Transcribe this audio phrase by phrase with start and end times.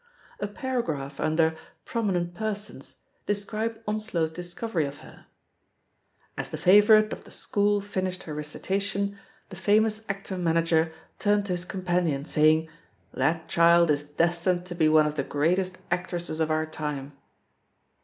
[0.39, 1.55] A paragraph, imder
[1.85, 2.95] "Promi nent Persons,"
[3.27, 7.23] described Onslow's discovery of JHE POSITION OF PEGGY HARPEB «OT her— ^As the favourite of
[7.23, 9.17] the school finished her recitation,
[9.49, 12.67] the famous actor manager turned to his companion^ saying,
[13.13, 17.11] 'That child is destined to be one of the greatest actresses of our time.